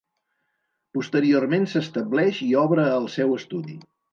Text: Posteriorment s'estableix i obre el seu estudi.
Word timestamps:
Posteriorment 0.99 1.69
s'estableix 1.75 2.41
i 2.49 2.51
obre 2.65 2.89
el 2.99 3.07
seu 3.19 3.37
estudi. 3.41 3.79